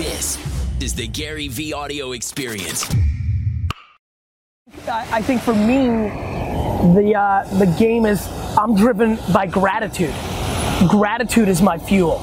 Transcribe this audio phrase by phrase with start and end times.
[0.00, 0.38] This
[0.80, 2.90] is the Gary Vee audio experience.
[4.88, 5.88] I think for me,
[6.94, 8.26] the uh, the game is
[8.56, 10.14] I'm driven by gratitude.
[10.88, 12.16] Gratitude is my fuel.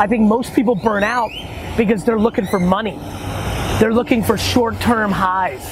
[0.00, 1.30] I think most people burn out
[1.76, 2.98] because they're looking for money.
[3.78, 5.62] They're looking for short-term highs.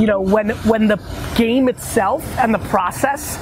[0.00, 0.96] You know, when when the
[1.36, 3.36] game itself and the process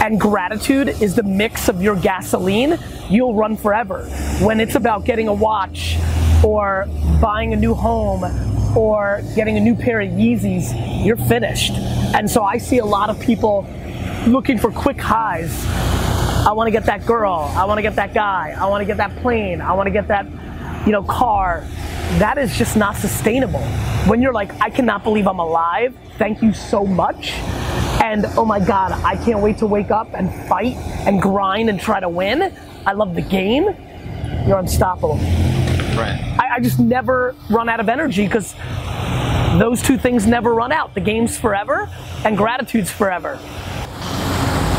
[0.00, 2.78] and gratitude is the mix of your gasoline,
[3.10, 4.04] you'll run forever.
[4.40, 5.98] When it's about getting a watch
[6.44, 6.86] or
[7.20, 8.24] buying a new home
[8.76, 11.72] or getting a new pair of Yeezys, you're finished.
[11.72, 13.66] And so I see a lot of people
[14.26, 15.64] looking for quick highs.
[16.46, 17.50] I want to get that girl.
[17.56, 18.54] I want to get that guy.
[18.56, 19.60] I want to get that plane.
[19.60, 20.26] I want to get that,
[20.86, 21.64] you know, car.
[22.18, 23.62] That is just not sustainable.
[24.06, 25.96] When you're like, I cannot believe I'm alive.
[26.18, 27.32] Thank you so much.
[28.02, 31.80] And oh my God, I can't wait to wake up and fight and grind and
[31.80, 32.54] try to win.
[32.86, 33.64] I love the game.
[34.46, 35.18] You're unstoppable.
[35.96, 36.36] Right.
[36.38, 38.54] I, I just never run out of energy because
[39.58, 40.94] those two things never run out.
[40.94, 41.88] The game's forever
[42.24, 43.38] and gratitude's forever.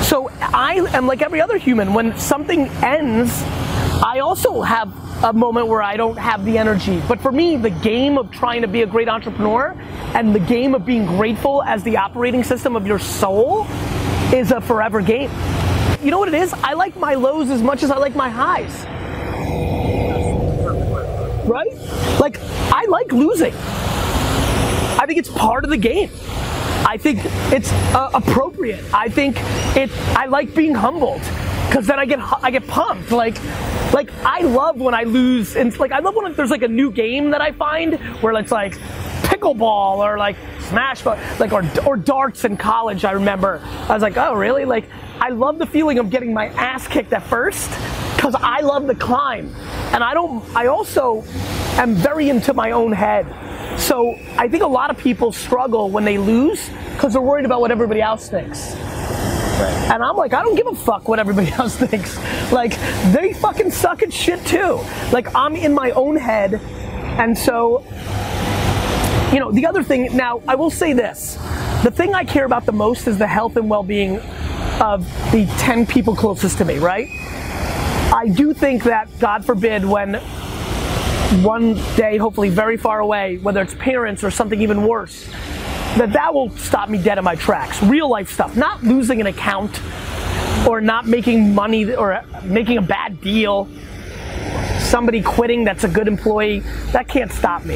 [0.03, 1.93] So I am like every other human.
[1.93, 3.41] When something ends,
[4.03, 4.93] I also have
[5.23, 7.01] a moment where I don't have the energy.
[7.07, 9.75] But for me, the game of trying to be a great entrepreneur
[10.13, 13.65] and the game of being grateful as the operating system of your soul
[14.31, 15.31] is a forever game.
[16.03, 16.53] You know what it is?
[16.53, 18.85] I like my lows as much as I like my highs.
[21.47, 21.73] Right?
[22.19, 22.39] Like,
[22.71, 23.53] I like losing.
[24.99, 26.09] I think it's part of the game.
[26.85, 27.19] I think
[27.53, 28.83] it's uh, appropriate.
[28.93, 29.37] I think
[29.75, 29.91] it.
[30.15, 31.21] I like being humbled
[31.67, 33.11] because then I get I get pumped.
[33.11, 33.35] Like,
[33.93, 35.55] like I love when I lose.
[35.55, 38.51] And like I love when there's like a new game that I find where it's
[38.51, 38.73] like
[39.23, 43.05] pickleball or like smash, like or or darts in college.
[43.05, 44.65] I remember I was like, oh really?
[44.65, 44.85] Like
[45.19, 47.69] I love the feeling of getting my ass kicked at first
[48.15, 49.53] because I love the climb,
[49.93, 50.43] and I don't.
[50.55, 51.23] I also
[51.77, 53.25] am very into my own head.
[53.79, 57.61] So I think a lot of people struggle when they lose because they're worried about
[57.61, 58.73] what everybody else thinks.
[59.89, 62.17] And I'm like, I don't give a fuck what everybody else thinks.
[62.51, 62.71] Like,
[63.11, 64.79] they fucking suck at shit too.
[65.11, 66.55] Like, I'm in my own head.
[67.19, 67.83] And so,
[69.33, 71.35] you know, the other thing, now, I will say this
[71.83, 74.19] the thing I care about the most is the health and well being
[74.81, 77.07] of the 10 people closest to me, right?
[78.17, 80.15] I do think that, God forbid, when
[81.43, 85.29] one day, hopefully very far away, whether it's parents or something even worse,
[85.97, 87.81] that that will stop me dead in my tracks.
[87.83, 89.79] Real life stuff, not losing an account
[90.67, 93.67] or not making money or making a bad deal.
[94.79, 96.61] Somebody quitting that's a good employee,
[96.93, 97.75] that can't stop me.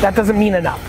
[0.00, 0.82] That doesn't mean enough.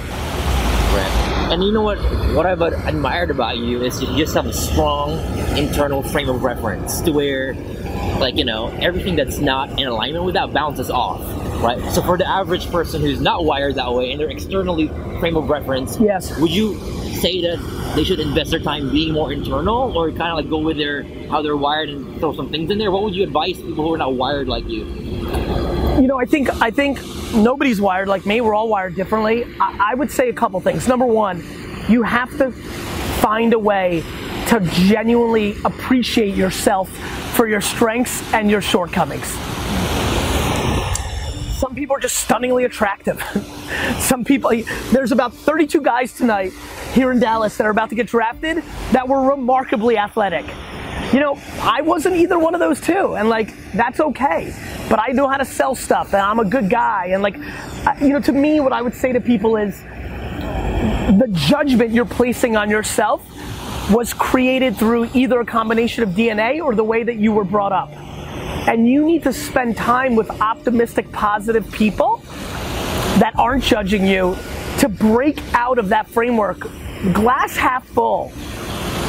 [0.93, 1.49] Right.
[1.51, 1.97] And you know what?
[2.33, 5.19] What I've admired about you is you just have a strong
[5.57, 7.53] internal frame of reference to where,
[8.19, 11.21] like, you know, everything that's not in alignment with that bounces off,
[11.63, 11.79] right?
[11.91, 14.87] So for the average person who's not wired that way and they're externally
[15.19, 16.37] frame of reference, Yes.
[16.39, 16.75] would you
[17.19, 20.57] say that they should invest their time being more internal or kind of like go
[20.59, 22.91] with their how they're wired and throw some things in there?
[22.91, 24.85] What would you advise people who are not wired like you?
[25.99, 26.99] You know, I think I think
[27.33, 28.41] nobody's wired like me.
[28.41, 29.45] We're all wired differently.
[29.59, 30.87] I, I would say a couple things.
[30.87, 31.43] Number one,
[31.87, 32.51] you have to
[33.21, 34.03] find a way
[34.53, 36.87] to genuinely appreciate yourself
[37.35, 39.27] for your strengths and your shortcomings.
[41.57, 43.19] Some people are just stunningly attractive.
[43.97, 44.51] Some people,
[44.91, 46.53] there's about 32 guys tonight
[46.93, 48.57] here in Dallas that are about to get drafted
[48.91, 50.45] that were remarkably athletic.
[51.11, 54.53] You know, I wasn't either one of those two, and like, that's okay.
[54.87, 57.37] But I know how to sell stuff, and I'm a good guy, and like,
[57.99, 62.55] you know, to me, what I would say to people is the judgment you're placing
[62.55, 63.32] on yourself
[63.91, 67.71] was created through either a combination of DNA or the way that you were brought
[67.71, 67.91] up.
[68.67, 72.17] And you need to spend time with optimistic, positive people
[73.19, 74.37] that aren't judging you
[74.79, 76.59] to break out of that framework.
[77.11, 78.31] Glass half full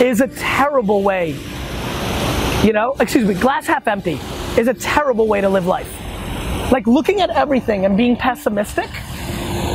[0.00, 1.36] is a terrible way,
[2.64, 4.18] you know, excuse me, glass half empty
[4.58, 5.92] is a terrible way to live life.
[6.72, 8.90] Like looking at everything and being pessimistic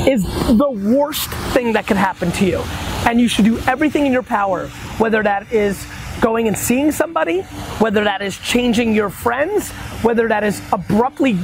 [0.05, 0.23] is
[0.57, 2.88] the worst thing that can happen to you.
[3.05, 4.67] And you should do everything in your power,
[4.97, 5.85] whether that is
[6.21, 7.41] going and seeing somebody,
[7.79, 9.69] whether that is changing your friends,
[10.03, 11.37] whether that is abruptly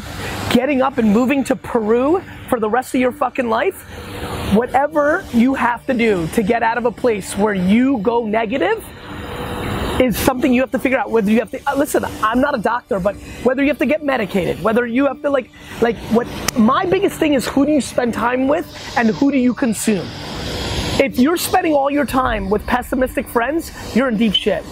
[0.51, 3.81] getting up and moving to Peru for the rest of your fucking life.
[4.53, 8.83] Whatever you have to do to get out of a place where you go negative
[9.99, 12.53] is something you have to figure out whether you have to uh, listen i'm not
[12.53, 15.49] a doctor but whether you have to get medicated whether you have to like
[15.79, 18.67] like what my biggest thing is who do you spend time with
[18.97, 20.05] and who do you consume
[20.99, 24.63] if you're spending all your time with pessimistic friends you're in deep shit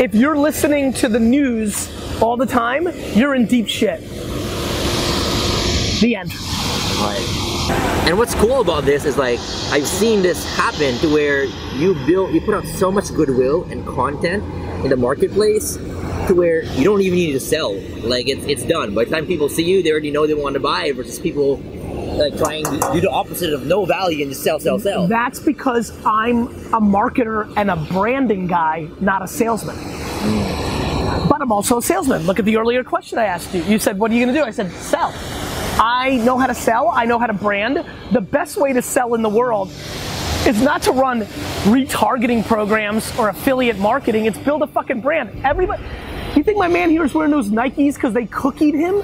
[0.00, 1.90] if you're listening to the news
[2.22, 4.00] all the time you're in deep shit
[6.00, 6.32] The end.
[6.32, 8.04] Right.
[8.06, 9.40] And what's cool about this is like
[9.72, 11.44] I've seen this happen to where
[11.74, 14.44] you build, you put out so much goodwill and content
[14.84, 15.76] in the marketplace
[16.28, 17.74] to where you don't even need to sell.
[18.02, 18.94] Like it's it's done.
[18.94, 21.56] By the time people see you, they already know they want to buy versus people
[22.18, 25.06] like trying to do the opposite of no value and just sell, sell, sell.
[25.06, 29.76] That's because I'm a marketer and a branding guy, not a salesman.
[31.28, 32.22] But I'm also a salesman.
[32.22, 33.62] Look at the earlier question I asked you.
[33.62, 34.44] You said, What are you going to do?
[34.44, 35.14] I said, Sell.
[35.80, 37.84] I know how to sell, I know how to brand.
[38.10, 39.68] The best way to sell in the world
[40.46, 41.22] is not to run
[41.64, 45.44] retargeting programs or affiliate marketing, it's build a fucking brand.
[45.44, 45.84] Everybody.
[46.34, 48.96] You think my man here is wearing those Nikes because they cookied him?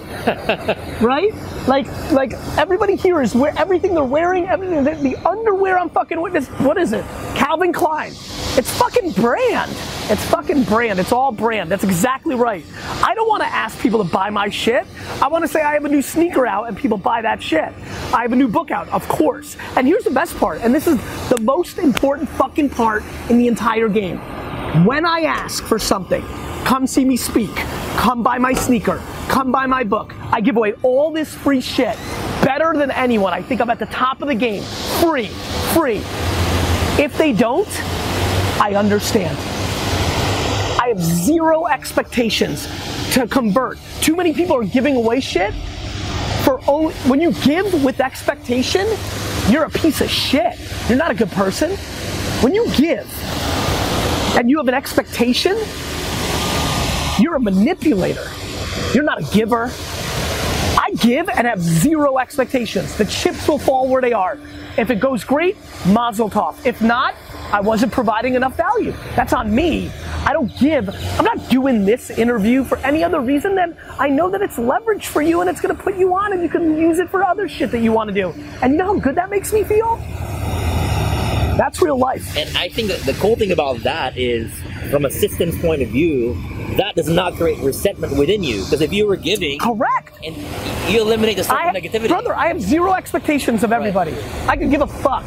[1.04, 1.32] right?
[1.66, 6.20] Like, like everybody here is wear everything they're wearing, everything the, the underwear I'm fucking
[6.20, 6.46] witness.
[6.60, 7.04] What is it?
[7.34, 8.10] Calvin Klein.
[8.56, 9.70] It's fucking brand.
[10.10, 11.00] It's fucking brand.
[11.00, 11.70] It's all brand.
[11.70, 12.64] That's exactly right.
[13.02, 14.86] I don't want to ask people to buy my shit.
[15.22, 17.72] I want to say I have a new sneaker out and people buy that shit.
[18.12, 19.56] I have a new book out, of course.
[19.76, 20.98] And here's the best part, and this is
[21.30, 24.18] the most important fucking part in the entire game.
[24.84, 26.22] When I ask for something,
[26.64, 27.54] come see me speak,
[27.96, 30.14] come buy my sneaker, come buy my book.
[30.32, 31.96] I give away all this free shit
[32.42, 33.32] better than anyone.
[33.32, 34.62] I think I'm at the top of the game.
[35.00, 35.28] Free,
[35.72, 36.02] free.
[37.02, 37.68] If they don't,
[38.60, 39.36] I understand.
[40.80, 42.68] I have zero expectations
[43.14, 43.78] to convert.
[44.00, 45.54] Too many people are giving away shit
[46.44, 48.86] for only, when you give with expectation,
[49.48, 50.58] you're a piece of shit.
[50.88, 51.70] You're not a good person.
[52.42, 53.10] When you give
[54.36, 55.56] and you have an expectation,
[57.18, 58.28] you're a manipulator.
[58.94, 59.70] You're not a giver.
[60.76, 62.96] I give and have zero expectations.
[62.96, 64.38] The chips will fall where they are.
[64.76, 65.56] If it goes great,
[65.86, 66.64] mazel tov.
[66.66, 67.14] If not,
[67.52, 68.92] I wasn't providing enough value.
[69.14, 69.90] That's on me.
[70.26, 70.88] I don't give.
[71.18, 75.06] I'm not doing this interview for any other reason than I know that it's leverage
[75.06, 77.22] for you and it's going to put you on and you can use it for
[77.22, 78.30] other shit that you want to do.
[78.62, 79.96] And you know how good that makes me feel?
[81.56, 82.36] That's real life.
[82.36, 84.52] And I think that the cool thing about that is,
[84.90, 86.34] from a systems point of view,
[86.76, 88.64] that does not create resentment within you.
[88.64, 90.36] Because if you were giving, correct, and
[90.92, 94.12] you eliminate the I, negativity, brother, I have zero expectations of everybody.
[94.12, 94.48] Right.
[94.48, 95.24] I could give a fuck.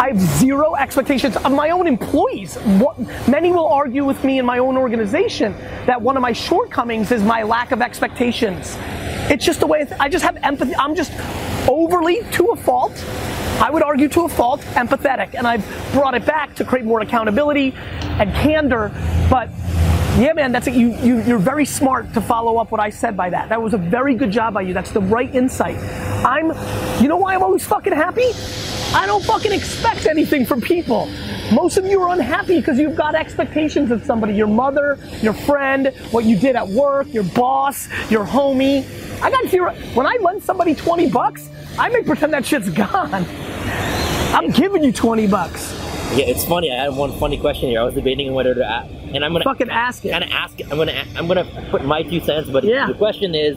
[0.00, 2.56] I have zero expectations of my own employees.
[2.56, 2.98] What,
[3.28, 5.52] many will argue with me in my own organization
[5.84, 8.76] that one of my shortcomings is my lack of expectations.
[9.30, 10.74] It's just the way I just have empathy.
[10.74, 11.12] I'm just
[11.68, 12.92] overly, to a fault,
[13.60, 15.34] I would argue to a fault, empathetic.
[15.34, 18.90] And I've brought it back to create more accountability and candor.
[19.28, 19.50] But
[20.20, 20.74] yeah, man, that's it.
[20.74, 21.22] you, you.
[21.22, 23.48] You're very smart to follow up what I said by that.
[23.48, 24.74] That was a very good job by you.
[24.74, 25.76] That's the right insight.
[26.24, 26.52] I'm.
[27.02, 28.30] You know why I'm always fucking happy?
[28.92, 31.06] I don't fucking expect anything from people.
[31.52, 35.92] Most of you are unhappy because you've got expectations of somebody, your mother, your friend,
[36.10, 38.84] what you did at work, your boss, your homie.
[39.22, 39.72] I got zero.
[39.94, 43.24] When I lend somebody 20 bucks, I may pretend that shit's gone.
[44.34, 45.72] I'm giving you 20 bucks.
[46.16, 46.72] Yeah, it's funny.
[46.72, 47.80] I had one funny question here.
[47.80, 50.10] I was debating whether to ask, and I'm gonna fucking ask it.
[50.10, 50.70] Of ask it.
[50.70, 52.48] I'm gonna I'm gonna put my two cents.
[52.50, 52.86] But yeah.
[52.86, 53.56] the question is,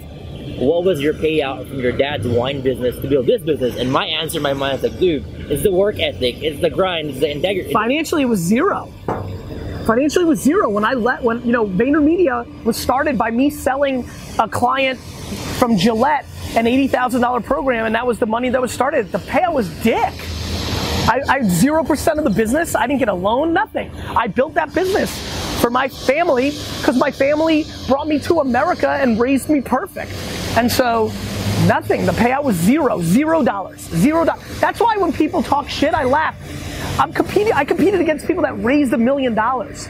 [0.60, 3.76] what was your payout from your dad's wine business to build this business?
[3.76, 6.70] And my answer in my mind is like, dude, it's the work ethic, it's the
[6.70, 7.74] grind, it's the integrity.
[7.74, 8.92] Financially, it was zero.
[9.86, 13.50] Financially, it was zero when I let when you know VaynerMedia was started by me
[13.50, 14.08] selling
[14.40, 15.00] a client
[15.60, 16.26] from Gillette
[16.56, 19.12] an eighty thousand dollar program, and that was the money that was started.
[19.12, 20.14] The payout was dick.
[21.06, 22.76] I zero percent of the business.
[22.76, 23.92] I didn't get a loan, nothing.
[23.92, 25.33] I built that business
[25.64, 30.12] for my family because my family brought me to America and raised me perfect.
[30.58, 31.06] And so
[31.66, 32.06] nothing.
[32.06, 34.60] The payout was zero, zero dollars, zero dollars.
[34.60, 36.36] That's why when people talk shit, I laugh.
[37.00, 37.54] I'm competing.
[37.54, 39.88] I competed against people that raised a million dollars.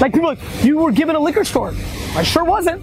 [0.00, 1.74] Like people, like, you were given a liquor store.
[2.14, 2.82] I sure wasn't.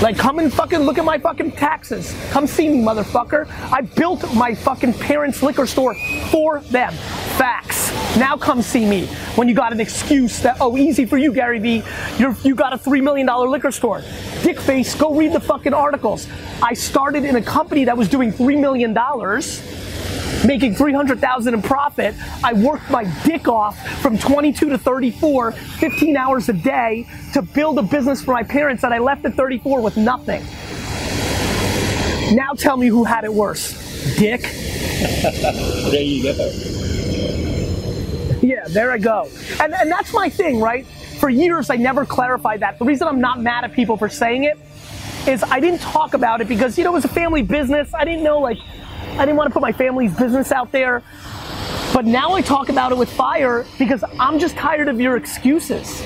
[0.00, 2.14] Like, come and fucking look at my fucking taxes.
[2.30, 3.48] Come see me, motherfucker.
[3.72, 5.94] I built my fucking parents' liquor store
[6.30, 6.92] for them.
[7.36, 7.92] Facts.
[8.16, 11.58] Now come see me when you got an excuse that, oh, easy for you, Gary
[11.58, 11.82] Vee.
[12.18, 14.00] You're, you got a $3 million liquor store.
[14.42, 16.28] Dickface, go read the fucking articles.
[16.62, 18.94] I started in a company that was doing $3 million
[20.44, 22.14] making 300,000 in profit.
[22.42, 27.78] I worked my dick off from 22 to 34, 15 hours a day to build
[27.78, 30.42] a business for my parents that I left at 34 with nothing.
[32.34, 34.16] Now tell me who had it worse.
[34.16, 34.42] Dick.
[35.90, 36.50] there you go.
[38.42, 39.28] Yeah, there I go.
[39.60, 40.86] And, and that's my thing, right?
[41.18, 42.78] For years, I never clarified that.
[42.78, 44.58] The reason I'm not mad at people for saying it
[45.26, 47.94] is I didn't talk about it because, you know, it was a family business.
[47.94, 48.58] I didn't know, like,
[49.16, 51.02] I didn't want to put my family's business out there.
[51.92, 56.02] But now I talk about it with fire because I'm just tired of your excuses.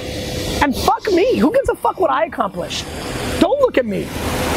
[0.63, 1.37] And fuck me.
[1.39, 2.85] Who gives a fuck what I accomplished?
[3.41, 4.07] Don't look at me.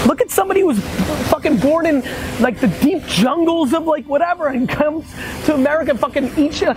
[0.05, 0.83] Look at somebody who's
[1.29, 2.01] fucking born in
[2.41, 5.09] like the deep jungles of like whatever and comes
[5.45, 6.73] to America and fucking eats you.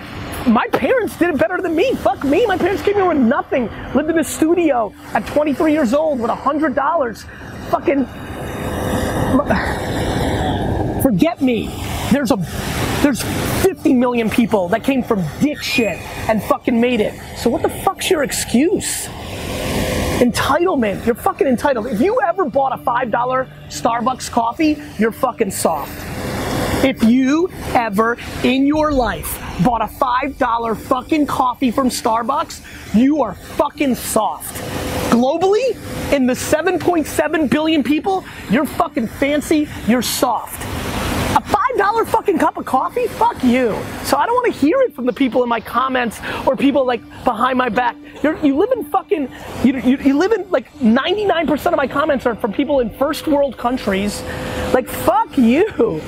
[0.47, 1.95] My parents did it better than me.
[1.97, 2.47] Fuck me.
[2.47, 3.69] My parents came here with nothing.
[3.95, 7.25] Lived in a studio at 23 years old with $100.
[7.71, 8.07] Fucking.
[11.05, 11.67] Forget me.
[12.11, 12.37] There's a
[13.03, 13.23] there's
[13.63, 15.99] 50 million people that came from dick shit
[16.31, 17.13] and fucking made it.
[17.37, 19.07] So what the fuck's your excuse?
[20.21, 21.05] Entitlement.
[21.05, 21.89] You're fucking entitled.
[21.89, 23.11] If you ever bought a $5
[23.67, 25.93] Starbucks coffee, you're fucking soft.
[26.83, 33.35] If you ever in your life bought a $5 fucking coffee from Starbucks, you are
[33.35, 34.55] fucking soft.
[35.11, 35.77] Globally,
[36.15, 40.74] in the 7.7 billion people, you're fucking fancy, you're soft.
[41.75, 43.07] A $5 fucking cup of coffee?
[43.07, 43.77] Fuck you.
[44.05, 46.87] So I don't want to hear it from the people in my comments or people
[46.87, 47.97] like behind my back.
[48.23, 49.29] You're, you live in fucking,
[49.65, 53.27] you, you, you live in like 99% of my comments are from people in first
[53.27, 54.23] world countries.
[54.73, 56.01] Like, fuck you.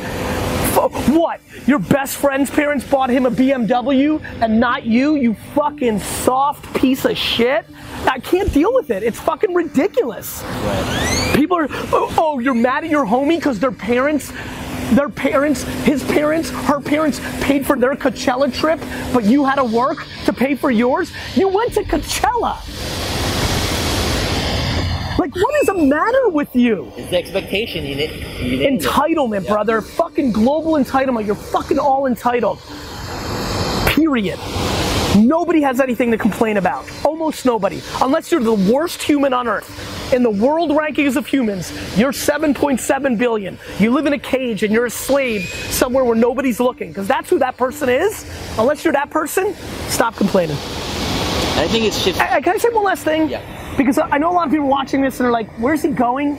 [1.09, 1.41] What?
[1.67, 7.05] Your best friend's parents bought him a BMW and not you, you fucking soft piece
[7.05, 7.67] of shit?
[8.05, 9.03] I can't deal with it.
[9.03, 10.43] It's fucking ridiculous.
[10.43, 11.33] Right.
[11.35, 14.33] People are, oh, oh you're mad at your homie because their parents
[14.95, 18.81] their parents, his parents, her parents paid for their Coachella trip,
[19.13, 21.13] but you had to work to pay for yours?
[21.35, 22.57] You went to Coachella.
[25.19, 26.93] Like, what is the matter with you?
[26.97, 29.53] It's the expectation you need Entitlement, Yeah.
[29.53, 29.81] brother.
[29.81, 31.27] Fucking global entitlement.
[31.27, 32.59] You're fucking all entitled.
[33.87, 34.39] Period.
[35.17, 36.85] Nobody has anything to complain about.
[37.03, 37.81] Almost nobody.
[38.03, 39.96] Unless you're the worst human on earth.
[40.13, 43.59] In the world rankings of humans, you're 7.7 billion.
[43.79, 46.89] You live in a cage and you're a slave somewhere where nobody's looking.
[46.89, 48.25] Because that's who that person is.
[48.57, 49.55] Unless you're that person,
[49.89, 50.57] stop complaining.
[50.57, 52.21] I think it's just.
[52.21, 53.29] I, can I say one last thing?
[53.29, 53.75] Yeah.
[53.77, 55.89] Because I I know a lot of people watching this and are like, where's he
[55.89, 56.37] going?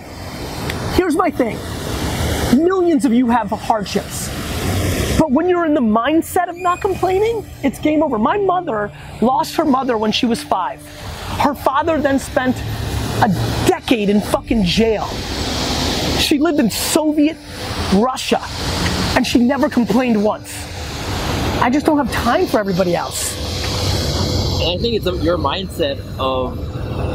[0.93, 1.57] Here's my thing.
[2.57, 4.29] Millions of you have hardships.
[5.19, 8.17] But when you're in the mindset of not complaining, it's game over.
[8.17, 10.81] My mother lost her mother when she was five.
[11.39, 12.55] Her father then spent
[13.21, 13.29] a
[13.67, 15.07] decade in fucking jail.
[16.19, 17.37] She lived in Soviet
[17.95, 18.41] Russia
[19.15, 20.55] and she never complained once.
[21.61, 23.33] I just don't have time for everybody else.
[24.61, 26.57] I think it's your mindset of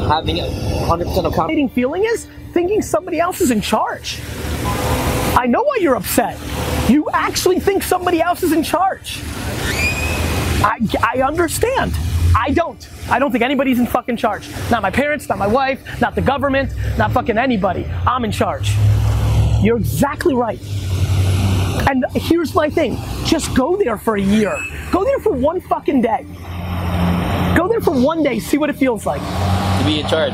[0.08, 1.72] having 100% of confidence.
[1.72, 4.20] feeling is thinking somebody else is in charge.
[5.36, 6.38] I know why you're upset.
[6.90, 9.20] You actually think somebody else is in charge.
[10.64, 10.78] I,
[11.14, 11.94] I understand.
[12.36, 12.88] I don't.
[13.10, 14.48] I don't think anybody's in fucking charge.
[14.70, 17.84] Not my parents, not my wife, not the government, not fucking anybody.
[18.06, 18.74] I'm in charge.
[19.62, 20.60] You're exactly right.
[21.88, 24.56] And here's my thing just go there for a year.
[24.90, 26.24] Go there for one fucking day.
[27.56, 29.20] Go there for one day, see what it feels like.
[29.20, 30.32] to be in charge.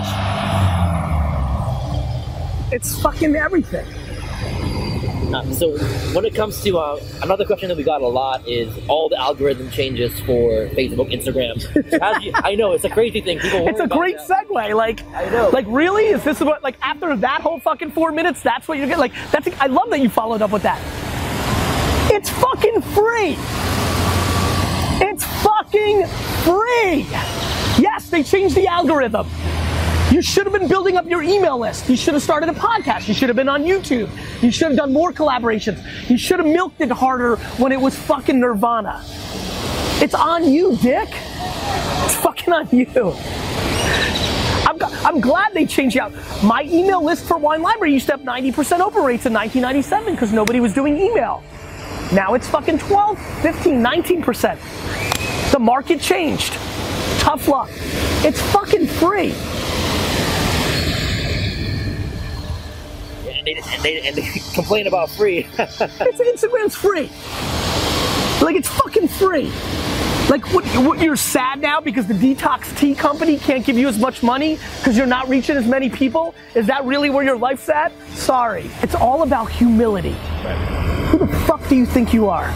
[2.70, 3.86] It's fucking everything.
[5.34, 5.76] Uh, so
[6.14, 9.18] when it comes to uh, another question that we got a lot is all the
[9.20, 11.58] algorithm changes for Facebook, Instagram.
[12.22, 13.38] You- I know it's a crazy thing.
[13.38, 13.68] People.
[13.68, 14.48] It's a great that.
[14.48, 14.74] segue.
[14.74, 15.50] Like, I know.
[15.50, 16.06] Like, really?
[16.06, 16.62] Is this what?
[16.62, 19.00] Like, after that whole fucking four minutes, that's what you're getting?
[19.00, 19.48] Like, that's.
[19.60, 20.80] I love that you followed up with that.
[22.10, 23.36] It's fucking free.
[25.00, 26.06] It's fucking
[26.44, 27.06] free.
[27.82, 29.26] Yes, they changed the algorithm.
[30.10, 31.88] You should have been building up your email list.
[31.90, 33.08] You should have started a podcast.
[33.08, 34.08] You should have been on YouTube.
[34.42, 35.78] You should have done more collaborations.
[36.08, 39.04] You should have milked it harder when it was fucking Nirvana.
[40.00, 41.10] It's on you, dick.
[41.10, 42.86] It's fucking on you.
[44.66, 46.12] I'm, I'm glad they changed out.
[46.42, 50.32] My email list for Wine Library used to have 90% open rates in 1997 because
[50.32, 51.42] nobody was doing email.
[52.14, 55.52] Now it's fucking 12, 15, 19%.
[55.52, 56.54] The market changed.
[57.18, 57.68] Tough luck.
[58.24, 59.34] It's fucking free.
[63.54, 64.22] They, and they, and they
[64.54, 65.46] complain about free.
[65.58, 67.10] It's Instagram's free.
[68.44, 69.52] Like it's fucking free.
[70.28, 73.98] Like what, what you're sad now because the detox tea company can't give you as
[73.98, 76.34] much money because you're not reaching as many people?
[76.54, 77.92] Is that really where your life's at?
[78.10, 78.70] Sorry.
[78.82, 80.16] It's all about humility.
[81.08, 82.48] Who the fuck do you think you are?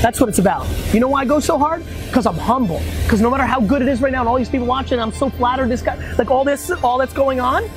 [0.00, 0.66] That's what it's about.
[0.94, 1.84] You know why I go so hard?
[2.06, 2.80] Because I'm humble.
[3.02, 5.12] Because no matter how good it is right now and all these people watching, I'm
[5.12, 7.68] so flattered this guy, like all this, all that's going on,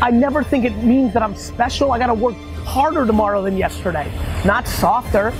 [0.00, 1.90] I never think it means that I'm special.
[1.90, 4.10] I gotta work harder tomorrow than yesterday,
[4.44, 5.32] not softer.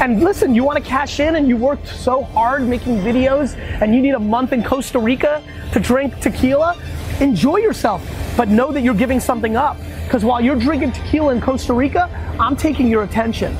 [0.00, 4.00] And listen, you wanna cash in and you worked so hard making videos and you
[4.00, 5.42] need a month in Costa Rica
[5.72, 6.80] to drink tequila,
[7.20, 8.02] enjoy yourself.
[8.36, 9.76] But know that you're giving something up.
[10.04, 12.08] Because while you're drinking tequila in Costa Rica,
[12.38, 13.56] I'm taking your attention.